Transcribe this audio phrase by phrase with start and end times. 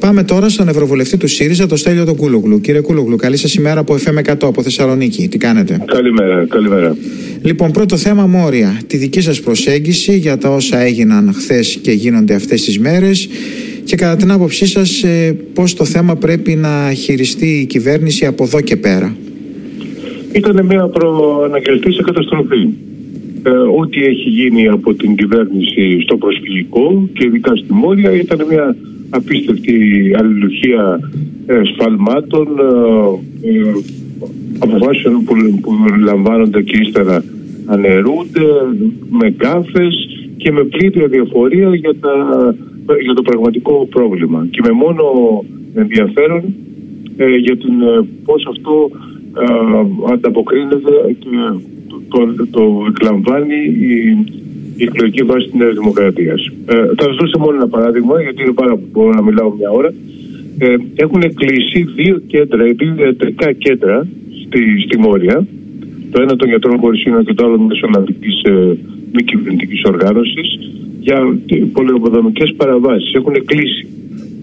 [0.00, 2.60] Πάμε τώρα στον Ευρωβουλευτή του ΣΥΡΙΖΑ, τον Στέλιο τον Κούλογλου.
[2.60, 5.28] Κύριε Κούλογλου, καλή σας ημέρα από FM100 από Θεσσαλονίκη.
[5.28, 6.96] Τι κάνετε; Καλημέρα, καλημέρα.
[7.42, 8.80] Λοιπόν, πρώτο θέμα, Μόρια.
[8.86, 13.28] Τη δική σας προσέγγιση για τα όσα έγιναν χθες και γίνονται αυτές τις μέρες.
[13.84, 18.44] Και κατά την άποψή σας, ε, πώς το θέμα πρέπει να χειριστεί η κυβέρνηση από
[18.44, 19.16] εδώ και πέρα;
[20.32, 22.68] Ήταν μια προαναγγελτή σε καταστροφή.
[23.42, 28.76] Ε, ό,τι έχει γίνει από την κυβέρνηση στο προσφυγικό και ειδικά στη Μόρια ήταν μια
[29.10, 29.74] απίστευτη
[30.18, 31.10] αλληλουχία
[31.46, 32.46] ε, σφαλμάτων,
[33.42, 33.72] ε, ε,
[34.58, 35.72] αποφάσεων που, που
[36.04, 37.24] λαμβάνονται και ύστερα
[37.66, 38.46] αναιρούνται
[39.10, 42.14] με γκάφες και με πλήρη αδιαφορία για, τα,
[43.02, 44.46] για το πραγματικό πρόβλημα.
[44.50, 45.04] Και με μόνο
[45.74, 46.42] ενδιαφέρον
[47.40, 47.74] για την,
[48.24, 48.90] πώς αυτό
[50.12, 51.28] ανταποκρίνεται και
[51.88, 54.24] το, το, το εκλαμβάνει η,
[54.80, 56.40] η εκλογική βάση της Νέας Δημοκρατίας.
[56.66, 59.90] Ε, θα σας δώσω μόνο ένα παράδειγμα, γιατί είναι πάρα μπορώ να μιλάω μια ώρα.
[60.58, 64.06] Ε, έχουν κλείσει δύο κέντρα, δύο ιατρικά κέντρα
[64.42, 65.46] στη, στη Μόρια.
[66.10, 68.52] Το ένα των γιατρών χωρίς και το άλλο μέσω Ολλανδική ε,
[69.12, 70.48] μη κυβερνητικής οργάνωσης
[71.00, 71.18] για
[71.72, 73.12] πολεοποδομικές παραβάσεις.
[73.12, 73.86] Έχουν κλείσει.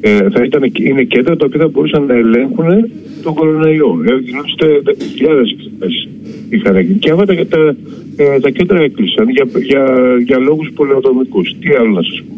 [0.00, 2.90] Ε, θα ήταν, είναι κέντρα τα οποία θα μπορούσαν να ελέγχουν
[3.22, 4.00] τον κορονοϊό.
[4.08, 6.08] Ε, γινόντουσαν χιλιάδες εξετάσει
[6.50, 6.98] είχαν γίνει.
[6.98, 7.76] Και αυτά τα, τα,
[8.16, 9.84] ε, τα κέντρα έκλεισαν για, για,
[10.24, 11.54] για λόγους πολεοδομικούς.
[11.60, 12.34] Τι άλλο να σας πω.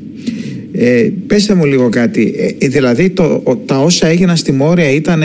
[0.72, 2.34] Ε, πέστε μου λίγο κάτι.
[2.58, 5.22] Ε, δηλαδή το, τα όσα έγιναν στη Μόρια ήταν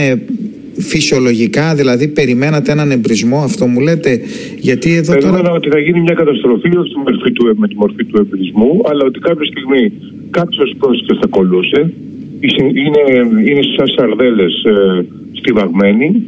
[0.80, 4.22] φυσιολογικά, δηλαδή περιμένατε έναν εμπρισμό, αυτό μου λέτε.
[4.60, 5.52] Γιατί εδώ Περίμενα τώρα...
[5.52, 9.46] ότι θα γίνει μια καταστροφή όχι του, με τη μορφή του εμπρισμού, αλλά ότι κάποια
[9.46, 9.92] στιγμή
[10.30, 11.94] κάποιος πρόσφυγε θα κολούσε.
[12.42, 13.04] Είναι,
[13.50, 16.24] είναι σαν σαρδέλες ε, στιβαγμένοι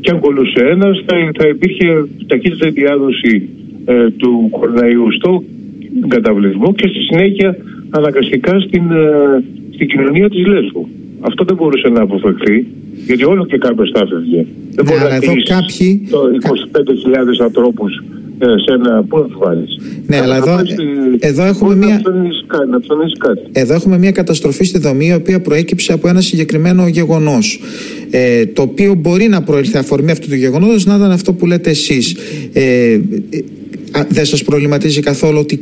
[0.00, 3.48] και αν κολούσε ένας, θα, θα υπήρχε ταχύτητα διάδοση
[3.84, 5.42] ε, του κοροναϊού στο
[6.08, 7.56] καταβλισμό και στη συνέχεια
[7.90, 10.88] αναγκαστικά στην, ε, στην κοινωνία της Λέσβου.
[11.20, 12.66] Αυτό δεν μπορούσε να αποφευχθεί,
[13.06, 14.46] γιατί όλο και κάποιο θα έφευγε.
[14.70, 16.08] Δεν μπορεί να κλείσει κάποιοι...
[17.40, 19.04] 25.000 ανθρώπους ε, σε ένα.
[19.08, 19.78] Πού να του βάλεις.
[20.06, 20.58] Ναι, αλλά εδώ,
[21.18, 22.02] εδώ έχουμε μια.
[22.68, 22.78] Να
[23.18, 23.40] κάτι.
[23.52, 27.60] Εδώ έχουμε μια καταστροφή στη δομή, η οποία προέκυψε από ένα συγκεκριμένο γεγονός.
[28.10, 31.70] Ε, το οποίο μπορεί να προέλθει αφορμή αυτού του γεγονότος να ήταν αυτό που λέτε
[31.70, 32.16] εσείς.
[32.52, 33.00] Ε, ε
[34.08, 35.60] δεν σας προβληματίζει καθόλου ότι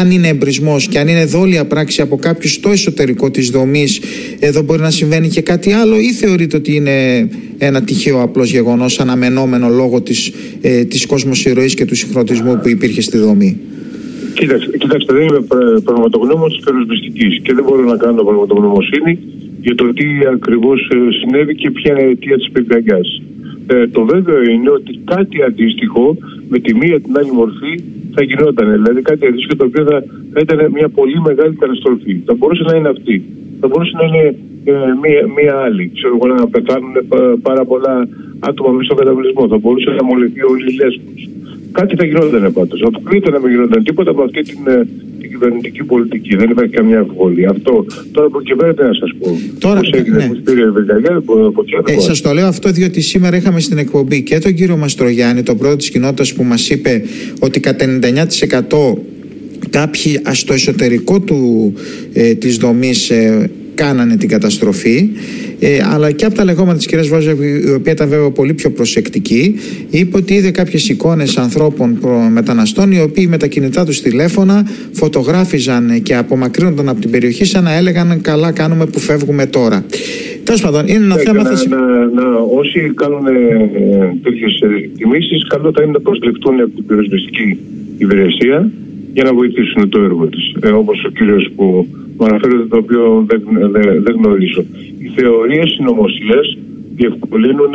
[0.00, 4.00] αν είναι εμπρισμός και αν είναι δόλια πράξη από κάποιους στο εσωτερικό της δομής,
[4.38, 7.28] εδώ μπορεί να συμβαίνει και κάτι άλλο, ή θεωρείτε ότι είναι
[7.58, 13.00] ένα τυχαίο απλός γεγονός αναμενόμενο λόγω της ε, της κοσμοσυρωή και του συγχρονισμού που υπήρχε
[13.00, 13.60] στη δομή.
[14.34, 15.40] Κοίταξτε, κοιτάξτε, δεν είμαι
[15.84, 19.18] πραγματογνώμων τη περιοριστική και δεν μπορώ να κάνω πραγματογνωμοσύνη
[19.60, 23.00] για το τι ακριβώς ε, συνέβη και ποια είναι η αιτία της πυρκαγιά.
[23.66, 26.16] Ε, το βέβαιο είναι ότι κάτι αντίστοιχο
[26.48, 27.74] με τη μία την άλλη μορφή
[28.14, 28.72] θα γινόταν.
[28.72, 32.14] Δηλαδή κάτι αντίστοιχο το οποίο θα, θα ήταν μια πολύ μεγάλη καταστροφή.
[32.26, 33.16] Θα μπορούσε να είναι αυτή.
[33.60, 34.34] Θα μπορούσε να είναι ε,
[35.02, 35.90] μία, μία άλλη.
[35.94, 36.92] Ξέρω εγώ να πεθάνουν
[37.42, 38.08] πάρα πολλά
[38.38, 39.48] άτομα μέσα στον καταβλισμό.
[39.48, 41.28] Θα μπορούσε να μολυνθεί όλη η Λέσβος.
[41.72, 42.82] Κάτι θα γινόταν πάντως.
[42.82, 44.86] Αποκλείται να μην γινόταν τίποτα από αυτή την, ε,
[45.20, 46.36] την κυβερνητική πολιτική.
[46.36, 47.50] Δεν υπάρχει καμιά αμφιβολία.
[47.50, 49.38] Αυτό τώρα από εκεί πέρα να σας πω.
[49.58, 50.30] Τώρα, Πώς έγινε, ναι.
[51.86, 55.58] ε, Σας το λέω αυτό διότι σήμερα είχαμε στην εκπομπή και τον κύριο Μαστρογιάννη, τον
[55.58, 57.02] πρώτο της κοινότητας που μας είπε
[57.40, 58.98] ότι κατά 99%
[59.70, 61.72] κάποιοι στο εσωτερικό του,
[62.12, 65.08] ε, της δομής ε, κάνανε την καταστροφή
[65.58, 67.30] ε, αλλά και από τα λεγόμενα της κυρίας Βάζα
[67.66, 69.54] η οποία ήταν βέβαια πολύ πιο προσεκτική
[69.90, 71.98] είπε ότι είδε κάποιες εικόνες ανθρώπων
[72.32, 77.64] μεταναστών οι οποίοι με τα κινητά τους τηλέφωνα φωτογράφιζαν και απομακρύνονταν από την περιοχή σαν
[77.64, 79.84] να έλεγαν καλά κάνουμε που φεύγουμε τώρα.
[80.44, 81.42] Τέλος πάντων, είναι ένα θέμα.
[81.42, 83.32] Να, να, να, όσοι κάνουν ε,
[84.22, 87.58] τέτοιες εκτιμήσεις, καλό θα είναι να προσληφθούν από την πυροσβεστική
[87.98, 88.70] υπηρεσία
[89.12, 90.38] για να βοηθήσουν το έργο τη.
[90.60, 91.86] Ε, Όπως ο κύριος που
[92.16, 93.42] μου αναφέρεται, το οποίο δεν,
[93.74, 94.64] δεν, δεν γνωρίζω.
[94.98, 96.40] Οι θεωρίες συνωμοσία
[96.94, 97.74] διευκολύνουν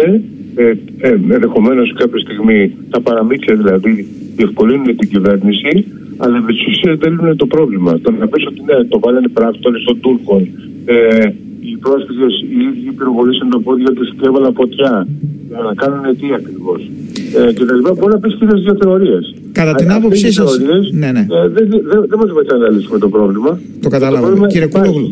[0.56, 5.86] ε, ε, ενδεχομένως κάποια στιγμή τα παραμύθια δηλαδή διευκολύνουν την κυβέρνηση,
[6.18, 8.00] αλλά με της ουσίας δεν λύνουν το πρόβλημα.
[8.00, 10.48] Το να πεις ότι ναι, το βάλανε πράκτορες των Τούρκων,
[10.86, 11.30] ε,
[11.68, 15.08] οι πρόσφυγες οι ίδιοι πυροβολήσαν τα πόδια τους και έβαλαν φωτιά.
[15.50, 16.82] Για να κάνουν τι ακριβώς.
[17.38, 19.34] Ε, και τα λοιπά, μπορεί να πεις και δύο θεωρίες.
[19.52, 20.44] Κατά την άποψή σα.
[20.44, 21.20] Ναι, ναι.
[21.20, 21.70] Ε, δεν
[22.10, 23.60] δε, μας βοηθάει να λύσουμε το πρόβλημα.
[23.82, 24.48] Το καταλαβαίνω.
[24.48, 25.12] Κύριε Κούλογλου.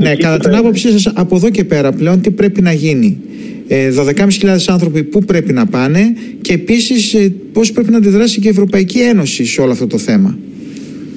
[0.00, 3.20] Ναι, κατά την άποψή σας, από εδώ και πέρα πλέον τι πρέπει να γίνει.
[3.68, 6.00] Ε, 12.500 άνθρωποι πού πρέπει να πάνε
[6.40, 9.98] και επίσης ε, πώς πρέπει να αντιδράσει και η Ευρωπαϊκή Ένωση σε όλο αυτό το
[9.98, 10.38] θέμα.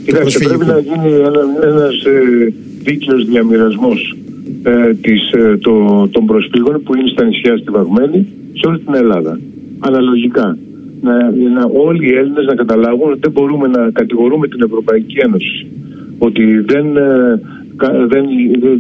[0.06, 2.54] Κοιτάξτε, πρέπει να γίνει ένα ένας, ε,
[2.84, 4.16] δίκαιος διαμοιρασμός
[4.64, 8.96] ε, της, ε, το, των προσφύγων που είναι στα νησιά στη Βαγμένη σε όλη την
[8.96, 9.40] Ελλάδα.
[9.80, 10.58] Αναλογικά.
[11.02, 15.68] Να, να όλοι οι Έλληνες να καταλάβουν ότι δεν μπορούμε να κατηγορούμε την Ευρωπαϊκή Ένωση
[16.18, 17.42] ότι δεν, ε,
[18.08, 18.26] δεν,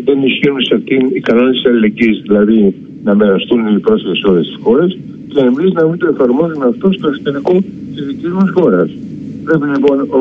[0.05, 4.45] δεν ισχύουν σε αυτήν οι κανόνες της αλληλεγγύης, δηλαδή να μοιραστούν οι πρόσφυγες σε όλες
[4.47, 4.97] τις χώρες
[5.27, 7.53] και εμείς να μην το εφαρμόζουμε αυτό στο εξωτερικό
[7.95, 8.89] της δικής μας χώρας.
[9.43, 10.19] Πρέπει λοιπόν ο,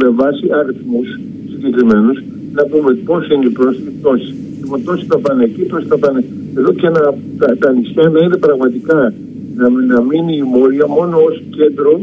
[0.00, 1.08] με βάση αριθμούς
[1.52, 2.18] συγκεκριμένους
[2.52, 4.34] να πούμε πώ είναι οι πρόσφυγες, τόσοι.
[4.62, 6.24] Λοιπόν, τόσοι θα πάνε εκεί, τόσοι θα πάνε
[6.58, 7.00] εδώ και να,
[7.38, 9.12] τα, τα νησιά να είναι πραγματικά
[9.56, 12.00] να, να μείνει η Μόρια μόνο ως κέντρο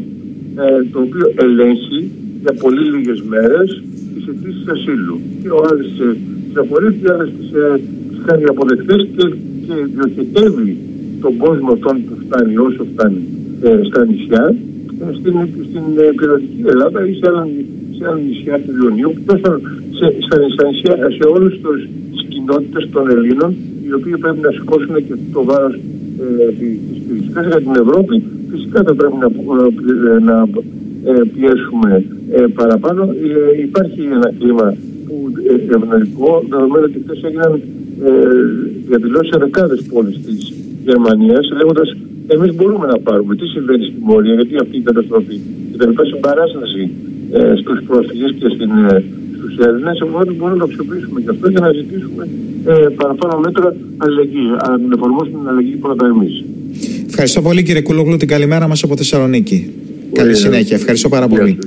[0.56, 2.12] ε, το οποίο ελέγχει
[2.42, 3.84] για πολύ λίγες μέρες
[4.14, 5.20] τις αιτήσεις ασύλου.
[5.42, 5.88] Και ο άλλος
[6.48, 7.30] τι απορρίπτει, ο άλλος
[8.10, 9.26] τι κάνει αποδεκτές και,
[9.66, 10.78] και διοχετεύει
[11.22, 13.22] τον κόσμο αυτόν που φτάνει όσο φτάνει
[13.62, 14.56] ε, στα νησιά
[15.02, 15.34] ε, στην,
[15.70, 17.48] στην ε, Ελλάδα ή σε άλλα,
[17.98, 19.60] σε άλλα νησιά του Ιωνίου, τόσο
[20.00, 21.54] σε, σε, σε, νησιά, σε όλες
[22.12, 23.52] τις κοινότητες των Ελλήνων
[23.86, 26.80] οι οποίοι πρέπει να σηκώσουν και το βάρος ε, της
[27.52, 29.30] για την Ευρώπη φυσικά θα πρέπει να,
[30.16, 30.38] ε, να
[31.12, 33.04] ε, πιέσουμε ε, παραπάνω.
[33.04, 34.76] Ε, υπάρχει ένα κλίμα
[35.06, 35.16] που
[35.76, 37.62] ευνοϊκό, δεδομένου ότι χθες έγιναν
[38.04, 38.12] ε,
[38.88, 40.54] διαδηλώσεις σε δεκάδες πόλεις της
[40.86, 41.96] Γερμανίας, λέγοντας
[42.28, 43.36] εμείς μπορούμε να πάρουμε.
[43.36, 45.38] Τι συμβαίνει στη Μόρια, γιατί αυτή η καταστροφή.
[45.72, 46.92] Και τελικά συμπαράσταση
[47.32, 48.72] ε, στους πρόσφυγες και στην,
[49.48, 52.28] ε, στου Έλληνε, οπότε μπορούμε να το αξιοποιήσουμε και αυτό για να ζητήσουμε
[52.66, 54.50] ε, παραπάνω μέτρα αλληλεγγύη.
[54.90, 56.44] Να εφαρμόσουμε την αλληλεγγύη πρώτα εμείς.
[57.08, 59.72] Ευχαριστώ πολύ κύριε Κουλόγλου την καλημέρα μας από Θεσσαλονίκη.
[60.14, 60.76] Καλή συνέχεια.
[60.76, 61.58] Ευχαριστώ πάρα πολύ.